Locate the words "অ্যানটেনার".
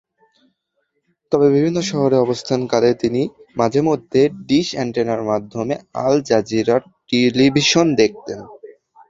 4.73-5.21